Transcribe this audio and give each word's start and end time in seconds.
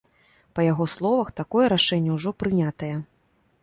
Па 0.57 0.65
яго 0.71 0.87
словах, 0.95 1.31
такое 1.41 1.65
рашэнне 1.77 2.11
ўжо 2.19 2.29
прынятае. 2.43 2.95